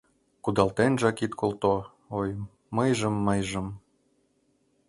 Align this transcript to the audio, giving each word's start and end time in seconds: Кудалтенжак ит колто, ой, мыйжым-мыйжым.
Кудалтенжак 0.43 1.17
ит 1.25 1.33
колто, 1.39 1.75
ой, 2.19 2.29
мыйжым-мыйжым. 2.75 3.67